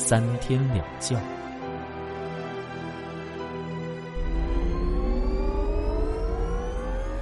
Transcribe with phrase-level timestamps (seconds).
[0.00, 1.14] 三天两觉。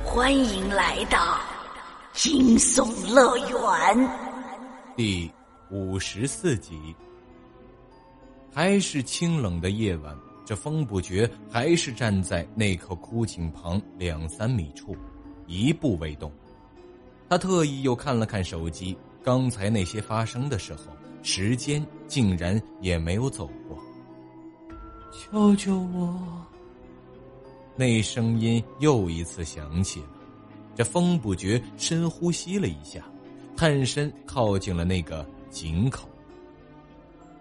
[0.05, 1.41] 欢迎来到
[2.13, 4.11] 惊悚乐园
[4.97, 5.29] 第
[5.71, 6.95] 五十四集。
[8.55, 10.17] 还是清冷的夜晚。
[10.47, 14.97] 这风不觉还是站在那口枯井旁两三米处，
[15.47, 16.33] 一步未动。
[17.29, 20.85] 他特意又看了看手机，刚才那些发生的时候，
[21.31, 23.79] 时间竟然也没有走过。
[25.31, 26.19] 救救我！
[27.77, 30.07] 那声音又一次响起了。
[30.75, 33.05] 这风不觉深呼吸了一下，
[33.55, 36.09] 探身靠近了那个井口。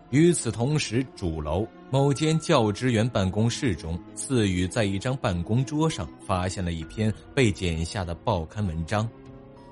[0.09, 9.09] 与此同时，主楼某间教职员办公室中，四宇在一张办公桌上发现了一篇被剪下的报刊文章。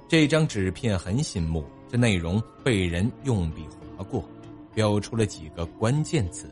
[0.08, 3.66] 这张纸片很醒目，这内容被人用笔
[4.04, 4.24] 过，
[4.74, 6.50] 标出了几个关键词，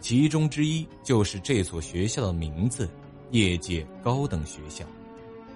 [0.00, 2.88] 其中之一就是这所学校的名字——
[3.32, 4.84] 业界高等学校。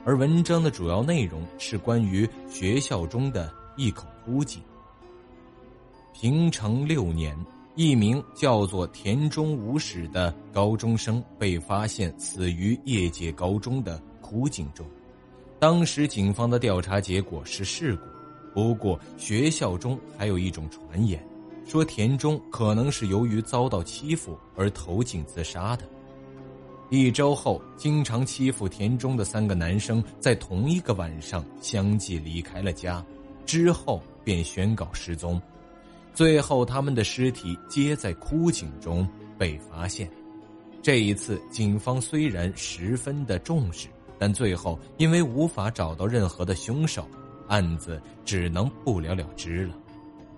[0.04, 4.60] 而文章的主要内容是关于学校中的一口枯井。
[6.12, 7.36] 平成六年，
[7.76, 14.84] 一名叫做田中武史的高中生被发现死于业界高中的枯井中。
[15.58, 18.02] 当时警方的调查结果是事故，
[18.52, 21.24] 不过学校中还有一种传言，
[21.66, 25.84] 说田中可能是由于遭到欺负而投井自杀的。
[26.88, 33.04] 一周后，经常欺负田中的三个男生在同一个晚上相继离开了家，
[33.46, 35.40] 之后便宣告失踪。
[36.12, 40.10] 最后，他们的尸体皆在枯井中被发现。
[40.82, 43.86] 这一次，警方虽然十分的重视，
[44.18, 47.06] 但最后因为无法找到任何的凶手，
[47.50, 49.74] 案子只能不了了之了。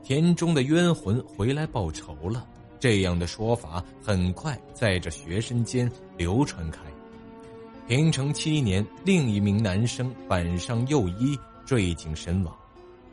[0.03, 2.45] 田中的冤魂回来报仇了，
[2.81, 6.81] 这样的说法很快在这学生间流传开。
[7.87, 12.56] 平成七年，另一名男生板上右一坠井身亡，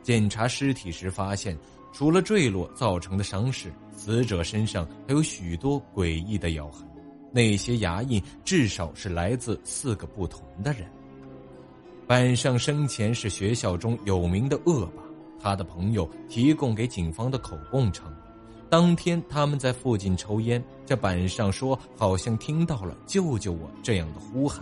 [0.02, 1.56] 检查尸体时发现。
[1.92, 6.88] 除了坠落造成的伤势，死者身上还有许多诡异的咬痕，
[7.32, 10.88] 那些牙印至少是来自四个不同的人。
[12.10, 15.02] 板上生前是学校中有名的恶霸，
[15.40, 18.12] 他的朋友提供给警方的口供称，
[18.68, 24.60] 当天他们在附近抽烟，这板上说好像听到了“救救我”这样的呼喊，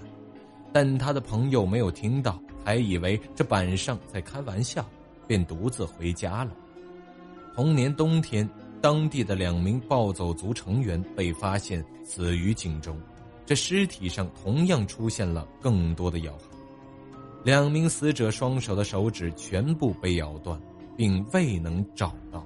[0.74, 4.84] 但他的朋友没有听到，还以为这板上在开玩笑，
[5.26, 6.52] 便独自回家了。
[7.54, 8.46] 同年冬天，
[8.82, 12.94] 当地的两名暴走族成员被发现死于井中，
[13.46, 16.47] 这尸体上同样出现了更多的咬痕。
[17.44, 20.60] 两名死者双手的手指全部被咬断，
[20.96, 22.44] 并未能找到。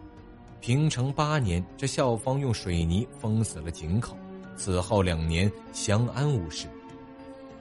[0.61, 4.17] 平成八年，这校方用水泥封死了井口，
[4.57, 6.69] 此后两年相安无事。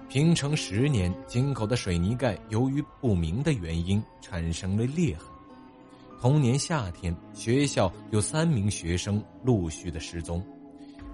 [0.08, 5.28] 平成十年，井口的水泥盖由于不明的原因产生了裂痕。
[6.20, 10.46] 同年夏天，学校有三名学生陆续的失踪。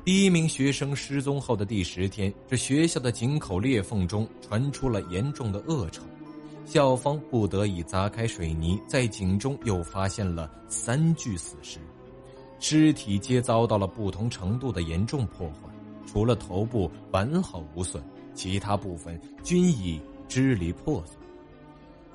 [0.07, 6.01] 第一名学生失踪后的第十天，这学校的井口裂缝中传出了严重的恶臭，
[6.65, 11.77] 校方不得已砸开水泥，在井中又发现了三具死尸，
[12.57, 15.69] 尸体皆遭到了不同程度的严重破坏，
[16.05, 18.01] 除了头部完好无损，
[18.33, 21.17] 其他部分均已支离破碎。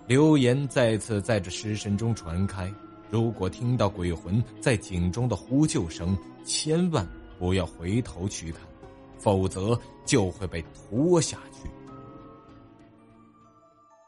[0.06, 2.72] 流言再次在这尸身中传开：
[3.10, 7.06] 如果听到鬼魂在井中的呼救声，千万
[7.38, 8.60] 不要回头去看，
[9.18, 11.70] 否则就会被拖下去。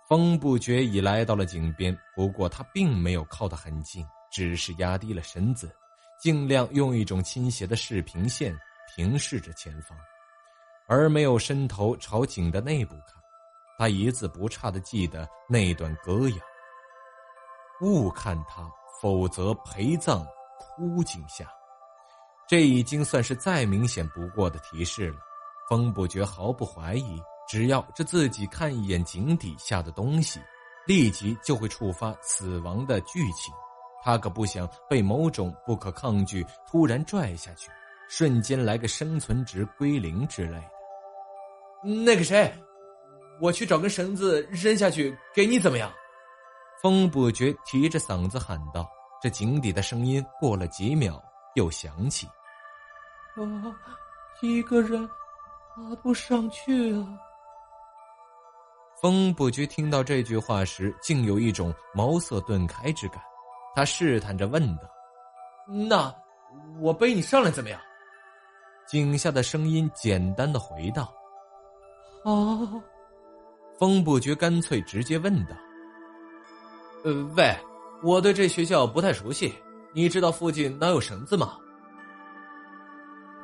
[0.08, 5.74] 风不觉已来到了井边，不过他并没有靠得很近，只是压低了身子，
[6.20, 8.54] 尽量用一种倾斜的视平线
[8.94, 9.96] 平视着前方，
[10.86, 13.14] 而没有伸头朝井的内部看。
[13.78, 16.36] 他一字不差的记得那段歌谣
[17.80, 18.70] ：“勿看他，
[19.00, 20.24] 否则陪葬
[20.58, 21.50] 枯井下。”
[22.46, 25.16] 这已经算是再明显不过的提示了。
[25.68, 30.38] 风不觉毫不怀疑，只要这自己看一眼井底下的东西，
[30.86, 33.54] 立即就会触发死亡的剧情。
[34.02, 37.70] 他可不想被某种不可抗拒突然拽下去，
[38.08, 40.70] 瞬间来个生存值归零之类的。
[42.04, 42.52] 那个谁，
[43.40, 45.90] 我去找根绳子扔下去给你，怎么样？
[46.82, 48.86] 风不觉提着嗓子喊道。
[49.22, 51.18] 这井底的声音过了几秒
[51.54, 52.26] 又响起
[53.36, 53.44] ：“啊，
[54.40, 55.08] 一个人
[55.74, 57.18] 爬不上去啊！”
[59.00, 63.20] 风不觉听到这句话时，竟有一种茅塞顿开之感。
[63.74, 64.82] 他试探着问道
[65.88, 66.14] ：“那
[66.80, 67.80] 我背你上来怎么样？”
[68.86, 71.12] 井下的声音简单的回道
[72.24, 72.80] ：“好。”
[73.78, 75.56] 风不觉干脆直接问道
[77.04, 77.56] ：“呃，喂。”
[78.02, 79.54] 我对这学校不太熟悉，
[79.94, 81.56] 你知道附近哪有绳子吗？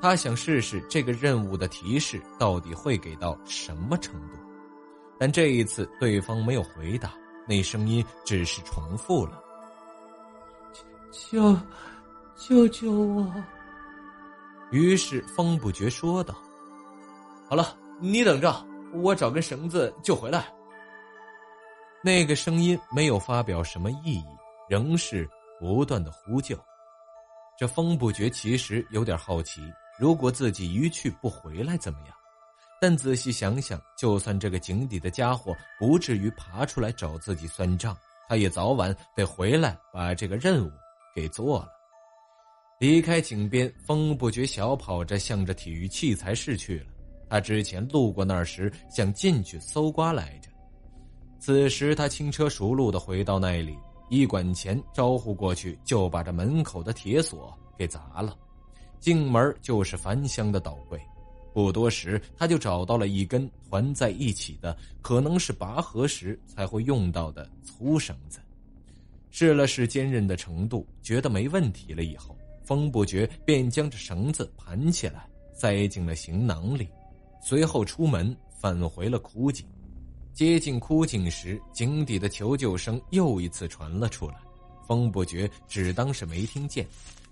[0.02, 4.38] 他想试试这个任务的提示到底会给到什么程度，
[5.17, 7.12] 但这一次对方没有回答，
[7.47, 9.41] 那声音只是重复了
[11.12, 11.56] ：“救，
[12.35, 13.32] 救救我！”
[14.73, 16.35] 于是风不觉说道
[17.49, 20.52] ：“好了，你等着，我找根绳子就回来。”
[22.02, 24.25] 那个声音没有发表什么意义。
[24.70, 25.29] 仍是
[25.61, 26.59] 不断的呼救，
[27.59, 29.61] 这风不觉其实有点好奇，
[29.99, 32.17] 如果自己一去不回来怎么样？
[32.81, 37.95] 但仔细想想，就算这个井底的家伙不至于爬出来找自己算账，
[38.27, 40.73] 他也早晚得回来把这个任务
[41.15, 41.69] 给做了。
[42.79, 46.87] 离开井边，风不觉小跑着向着体育器材室去了。
[47.29, 50.49] 他之前路过那儿时想进去搜刮来着，
[51.39, 53.77] 此时他轻车熟路的回到那里。
[54.11, 58.37] 一管钱招呼过去，就把这门口的铁锁给砸了。
[58.99, 61.01] 进门就是翻箱的倒柜，
[61.55, 68.41] 不多时他就找到了一根团在一起的，可能是拔河时才会用到的粗绳子。
[69.31, 76.89] 试了试坚韧的程度，觉得没问题了以后，风不觉便将这绳子盘起来，塞进了行囊里，
[77.41, 79.65] 随后出门返回了枯井。
[80.32, 84.37] 接近枯井时，井底的求救声又一次传了出来。
[84.87, 86.87] 风不觉只当是没听见，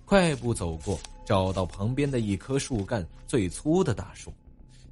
[0.05, 4.33] 快步走过，找到旁边的一棵树干最粗的大树，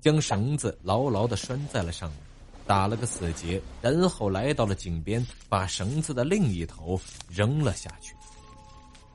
[0.01, 2.19] 将绳子牢牢的拴在了上面，
[2.67, 6.99] 打了个死结，然后来到了井边，把绳子的另一头
[7.29, 8.15] 扔了下去。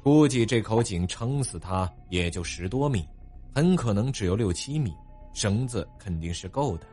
[0.04, 3.06] 估计这口井撑死他也就十多米，
[3.54, 4.94] 很可能只有六七米，
[5.34, 6.88] 绳子肯定是够的。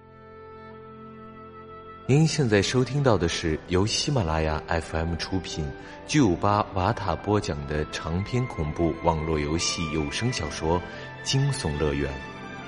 [2.10, 5.62] 您现在收听到的是由喜马拉雅 FM 出品、
[6.06, 10.81] 巨五八瓦塔播讲的长篇恐怖网络游戏有声小说
[11.22, 12.10] 《惊悚乐园》，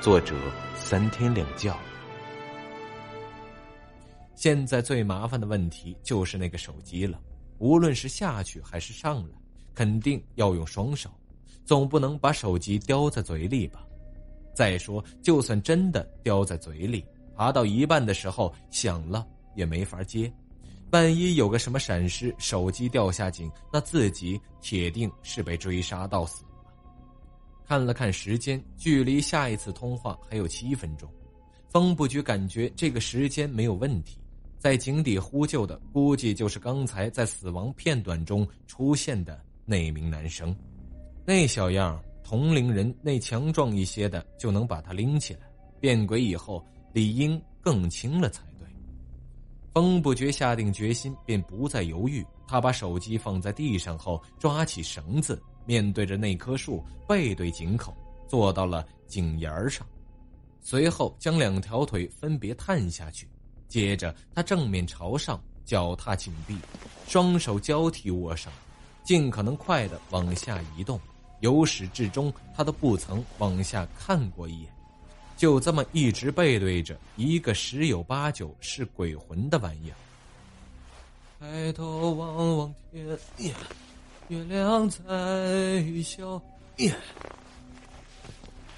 [0.02, 0.36] 作者
[0.76, 1.74] 三天两觉。
[4.34, 7.18] 现在最麻烦的问题就是那个手机了，
[7.56, 9.34] 无论是下去还是上来，
[9.74, 11.08] 肯定要用双手，
[11.64, 13.86] 总不能把手机叼在嘴里吧？
[14.54, 17.02] 再说，就算真的叼在嘴里。
[17.40, 20.30] 爬到一半的时候响了也没法接，
[20.90, 26.50] 万一有个什么闪失，手机掉下井，那自己铁定是被追杀到死了。
[27.66, 31.08] 看了看时间，距离下一次通话还有七分钟，
[31.70, 34.18] 方不觉感觉这个时间没有问题。
[34.58, 40.54] 在井底呼救的估计就是刚才在死亡片段中出现的那名男生，
[41.24, 45.40] 那小样同龄人那强壮一些的就能把他拎起来，
[45.80, 46.62] 变鬼以后。
[46.92, 48.66] 理应更轻了才对。
[49.72, 52.24] 风不觉下定决心，便不再犹豫。
[52.46, 59.86] 他把手机放在地上后，抓起绳子，面对着那棵树，背对井口，坐到了井沿上。
[60.60, 63.28] 随后将两条腿分别探下去，
[63.68, 66.56] 接着他正面朝上，脚踏井壁，
[67.06, 68.52] 双手交替握上，
[69.04, 71.00] 尽可能快的往下移动。
[71.38, 74.79] 由始至终，他都不曾往下看过一眼。
[75.40, 79.96] 就这么一直背对着一个十有八九是鬼魂的玩意儿。
[81.38, 83.54] 抬头望望天，
[84.28, 86.38] 月亮在笑。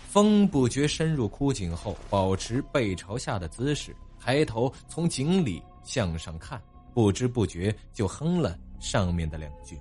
[0.09, 6.63] 风不觉深入枯井后，保持背朝下的姿势，抬头从井里向上看，
[6.95, 9.77] 不知不觉就哼了上面的两句，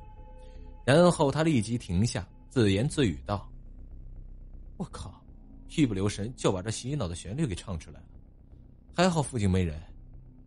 [0.84, 3.48] 然后他立即停下，自言自语道
[4.78, 5.14] ：“我靠！”
[5.76, 8.06] 一不留神就把这洗脑的旋律给唱出来了，
[8.94, 9.82] 还好附近没人，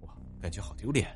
[0.00, 0.08] 哇，
[0.40, 1.08] 感觉好丢脸。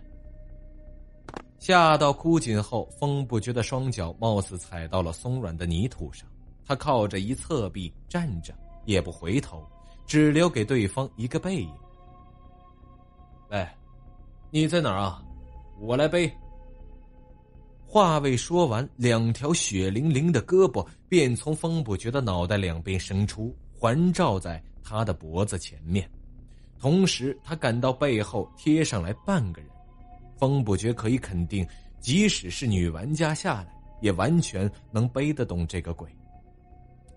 [1.58, 6.26] 下到枯井后，风不觉的双脚貌似踩到了松软的泥土上，
[6.64, 8.54] 他靠着一侧壁站着，
[8.86, 9.66] 也不回头，
[10.06, 11.70] 只留给对方一个背影。
[13.50, 13.66] 喂，
[14.50, 15.22] 你在哪儿啊？
[15.80, 16.32] 我来背。
[17.86, 26.10] 话未说完，两条血淋淋的胳膊便从风不觉的脑袋两边伸出，环绕在他的脖子前面。
[26.78, 29.70] 同时，他感到背后贴上来半个人。
[30.36, 31.66] 风不觉可以肯定，
[32.00, 33.68] 即使是女玩家下来，
[34.00, 36.08] 也完全能背得动这个鬼，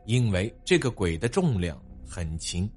[0.06, 2.70] 因为这个鬼的重量很轻，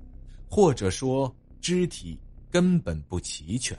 [0.50, 3.78] 或者说肢体根本不齐全。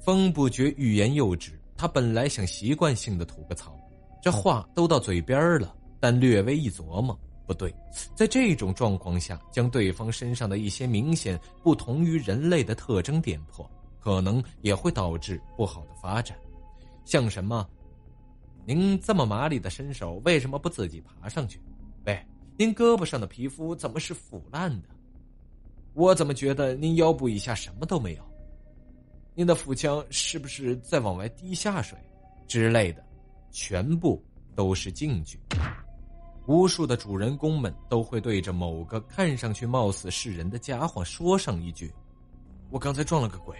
[0.00, 1.58] 风不觉欲言又止。
[1.76, 3.76] 他本来想习惯性的吐个槽，
[4.22, 7.18] 这话都到嘴边了，但略微一琢磨，
[7.52, 7.74] 不对，
[8.14, 16.36] 在这种状况下，将对方身上的一些明显不同于人类的特征点破，可能也会导致不好的发展。
[17.04, 17.68] 像什么，
[18.64, 21.60] 您这么麻利的身手，为什么不自己爬上去？
[22.06, 22.24] 喂，
[22.56, 24.88] 您胳膊上的皮肤怎么是腐烂的？
[25.92, 28.22] 我怎么觉得您腰部以下什么都没有？
[29.34, 31.98] 您的腹腔是不是在往外滴下水
[32.48, 33.04] 之类的？
[33.50, 34.22] 全部
[34.54, 35.38] 都是禁句。
[36.46, 41.92] 无数的主人公们都会对着某个看上去貌似是人的家伙说上一句
[42.70, 43.56] ：“我刚才撞了个鬼，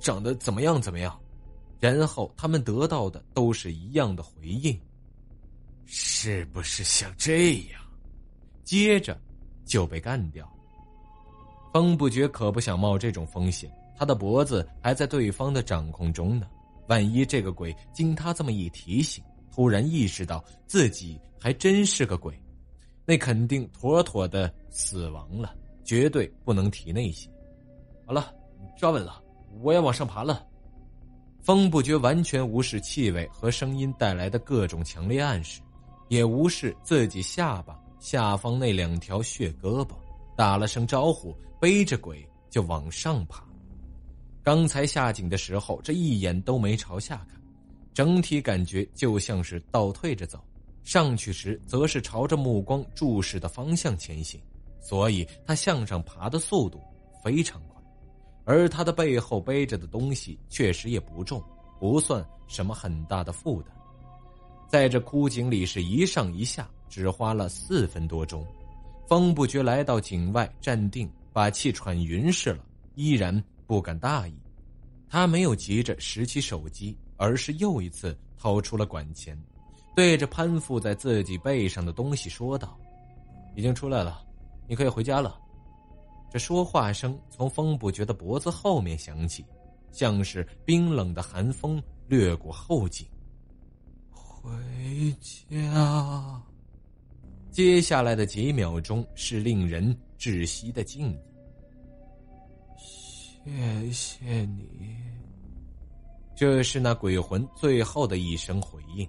[0.00, 1.18] 长得怎么样怎么样。”
[1.78, 4.76] 然后他们得到的都是一样的回应
[5.86, 7.80] ：“是不是像这样？”
[8.64, 9.16] 接着
[9.64, 10.50] 就被干掉。
[11.72, 13.70] 风不觉可不想冒这种风险。
[13.96, 16.48] 他的脖子还在对方的掌控中呢，
[16.88, 19.22] 万一这个鬼经他这么一提醒，
[19.58, 22.32] 突然意识到自己还真是个鬼，
[23.04, 27.28] 那肯定妥妥的死亡了，绝对不能提那些。
[28.06, 28.32] 好了，
[28.76, 29.20] 抓稳了，
[29.60, 30.46] 我要往上爬了。
[31.40, 35.60] 风不觉完全无视气味和声音带来的各种强烈暗示，
[36.06, 39.88] 也无视自己下巴下方那两条血胳膊，
[40.36, 43.42] 打了声招呼，背着鬼就往上爬。
[44.40, 47.37] 刚才下井的时候，这一眼都没朝下看，
[47.98, 50.38] 整体感觉就像是倒退着走；
[50.84, 54.40] 上去时，则是朝着目光注视的方向前行，
[54.80, 56.80] 所以他向上爬的速度
[57.24, 57.82] 非常快。
[58.44, 61.42] 而他的背后背着的东西确实也不重，
[61.80, 63.76] 不算什么很大的负担。
[64.68, 68.46] 在这枯井里是一上一下，只花了四分多钟。
[69.08, 72.64] 风不觉来到井外站定，把气喘匀实了，
[72.94, 73.42] 依然。
[73.66, 74.32] 不敢大意，
[75.10, 79.38] 他没有急着拾起手机，而是又一次掏出了管钳，
[79.94, 82.78] 对着攀附在自己背上的东西说道
[83.54, 84.24] ：“已经出来了，
[84.66, 85.38] 你可以回家了。”
[86.30, 89.44] 这说话声从风不觉的脖子后面响起，
[89.90, 93.06] 像是冰冷的寒风掠过后颈。
[94.10, 94.50] 回
[95.20, 96.42] 家。
[97.50, 101.18] 接下来的几秒钟是令人窒息的静。
[102.76, 104.96] 谢谢你。
[106.38, 109.04] 这是那鬼魂最后的一声回应。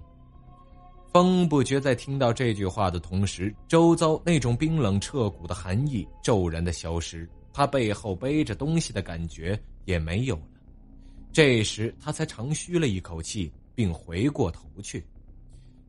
[1.12, 10.42] 风不觉在听到这句话的同时，周遭那种冰冷彻骨的寒意骤然的消失，他背后背着东西的感觉也没有了。
[11.30, 15.06] 这时他才长吁了一口气，并回过头去。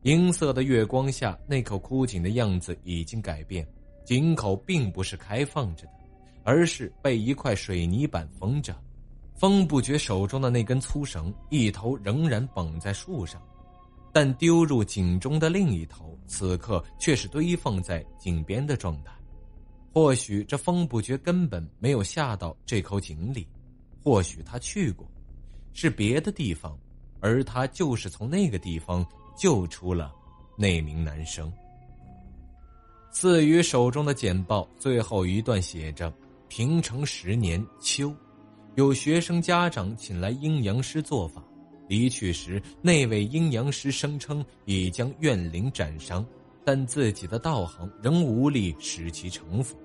[0.02, 3.66] 银色的月光下，那口枯井的样子已经改变，
[4.04, 5.92] 井口并不是开放着的。
[6.44, 8.76] 而是被一块水泥板封着，
[9.42, 13.42] 风不觉手中的那根粗绳一头仍然绑在树上，
[14.12, 19.12] 但丢入井中的另一头此刻却是堆放在井边的状态。
[19.92, 23.44] 或许这风不觉根本没有下到这口井里，
[24.04, 25.04] 或许他去过，
[25.72, 26.78] 是别的地方，
[27.18, 29.04] 而他就是从那个地方
[29.36, 30.14] 救出了
[30.56, 31.52] 那名男生。
[33.10, 36.14] 赐予手中的简报最后一段写着。
[36.48, 38.14] 平成十年秋，
[38.74, 41.42] 有学生家长请来阴阳师做法。
[41.88, 46.24] 离去时，那位阴阳师声称已将怨灵斩伤，
[46.64, 49.76] 但自己的道行仍无力使其成佛。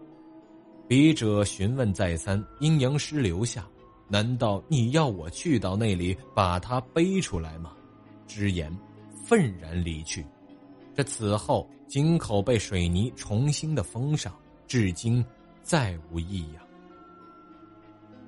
[0.87, 3.67] 笔者询问再三，阴阳师留下
[4.07, 7.73] ：“难道你要我去到那里把他背出来吗？”
[8.25, 8.73] 之言，
[9.25, 10.25] 愤然离去。
[10.95, 14.33] 这此后，井口被水泥重新的封上，
[14.65, 15.25] 至今。
[15.61, 16.66] 再无异样。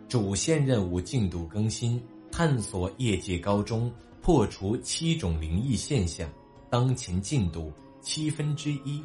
[0.10, 2.02] 主线任务进度更新：
[2.32, 6.28] 探索业界高中，破除七种灵异现象。
[6.68, 9.04] 当前进度七分之一。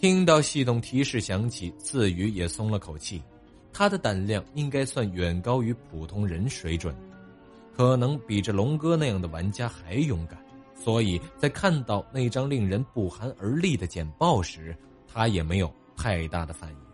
[0.00, 3.22] 听到系统提示响起，自宇也松了口气。
[3.72, 6.92] 他的胆量应该算远高于普通人水准，
[7.76, 10.36] 可能比这龙哥那样的玩家还勇敢。
[10.74, 15.72] 所以在看到那张令人不寒而栗的简报时，他也没有。
[15.96, 16.85] 太大的反应。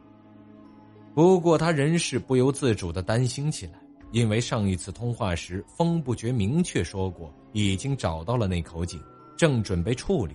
[1.15, 3.75] 不过他仍是不由自主的担心起来，
[4.13, 8.99] 因为上一次通话时，风不觉明确说过已经找到了那口井，
[9.37, 10.35] 正准备处理。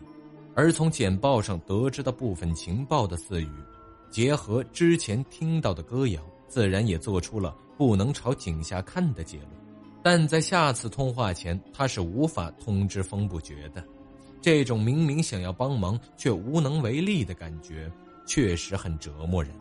[0.54, 3.50] 而从简报上得知的部分情报的四语，
[4.10, 9.50] 结合之前听到的歌谣，自然也做出了不能朝井下看的结论。
[10.04, 13.84] 但在下次通话前，他是无法通知风不觉的。
[14.42, 17.92] 这种明明想要帮忙却无能为力的感觉，
[18.26, 19.52] 确实很折磨人。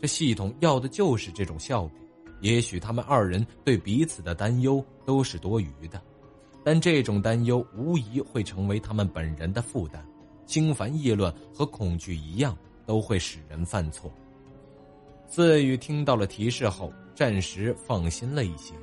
[0.00, 1.90] 这系统要的就是这种效果。
[2.40, 6.00] 也许他们二人对彼此的担忧都是多余的。
[6.64, 10.04] 但这种担忧无疑会成为他们本人的负担，
[10.46, 14.12] 心烦意乱和恐惧一样，都会使人犯错。
[15.28, 18.74] 四宇听到了提示后，暂时放心了一些。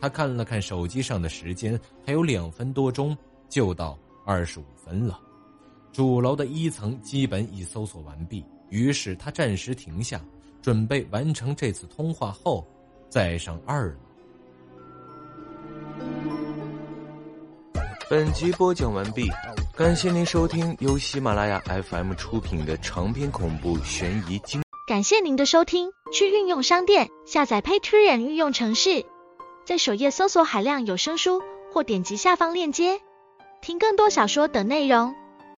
[0.00, 3.16] 他看了看手机上的时间，还有两分多钟
[3.48, 5.20] 就到二十五分了。
[5.92, 10.20] 主楼的一层基本已搜索完毕，于是他暂时停下，
[10.64, 12.66] 准备完成这次通话后
[13.10, 13.96] 再上二楼。
[18.08, 19.28] 本集播讲完毕，
[19.76, 24.62] 感谢您收听由喜马拉雅 FM 出品的长篇恐怖悬疑惊。
[24.88, 29.04] 感谢您的收听，去运用商店下载 Patreon 运用城市，
[29.66, 31.42] 在首页搜索海量有声书，
[31.74, 33.02] 或点击下方链接
[33.60, 35.14] 听更多小说等内容。